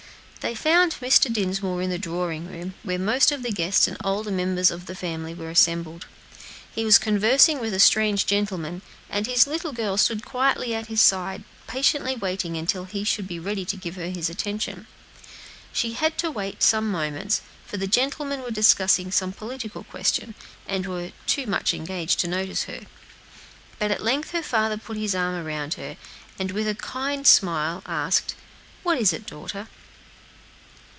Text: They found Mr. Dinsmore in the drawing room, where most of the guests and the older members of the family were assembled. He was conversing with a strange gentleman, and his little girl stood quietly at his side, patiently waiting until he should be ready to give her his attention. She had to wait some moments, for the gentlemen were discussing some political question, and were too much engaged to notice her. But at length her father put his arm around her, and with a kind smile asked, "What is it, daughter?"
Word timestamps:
They 0.49 0.55
found 0.55 0.93
Mr. 0.99 1.31
Dinsmore 1.31 1.83
in 1.83 1.91
the 1.91 1.99
drawing 1.99 2.47
room, 2.47 2.73
where 2.81 2.97
most 2.97 3.31
of 3.31 3.43
the 3.43 3.51
guests 3.51 3.87
and 3.87 3.95
the 3.95 4.03
older 4.07 4.31
members 4.31 4.71
of 4.71 4.87
the 4.87 4.95
family 4.95 5.35
were 5.35 5.51
assembled. 5.51 6.07
He 6.73 6.83
was 6.83 6.97
conversing 6.97 7.59
with 7.59 7.75
a 7.75 7.79
strange 7.79 8.25
gentleman, 8.25 8.81
and 9.07 9.27
his 9.27 9.45
little 9.45 9.71
girl 9.71 9.97
stood 9.97 10.25
quietly 10.25 10.73
at 10.73 10.87
his 10.87 10.99
side, 10.99 11.43
patiently 11.67 12.15
waiting 12.15 12.57
until 12.57 12.85
he 12.85 13.03
should 13.03 13.27
be 13.27 13.37
ready 13.37 13.65
to 13.65 13.77
give 13.77 13.95
her 13.97 14.09
his 14.09 14.31
attention. 14.31 14.87
She 15.71 15.93
had 15.93 16.17
to 16.17 16.31
wait 16.31 16.63
some 16.63 16.89
moments, 16.89 17.41
for 17.67 17.77
the 17.77 17.85
gentlemen 17.85 18.41
were 18.41 18.49
discussing 18.49 19.11
some 19.11 19.33
political 19.33 19.83
question, 19.83 20.33
and 20.67 20.87
were 20.87 21.11
too 21.27 21.45
much 21.45 21.71
engaged 21.71 22.17
to 22.21 22.27
notice 22.27 22.63
her. 22.63 22.87
But 23.77 23.91
at 23.91 24.01
length 24.01 24.31
her 24.31 24.41
father 24.41 24.77
put 24.77 24.97
his 24.97 25.13
arm 25.13 25.35
around 25.35 25.75
her, 25.75 25.97
and 26.39 26.49
with 26.49 26.67
a 26.67 26.73
kind 26.73 27.27
smile 27.27 27.83
asked, 27.85 28.33
"What 28.81 28.97
is 28.97 29.13
it, 29.13 29.27
daughter?" 29.27 29.67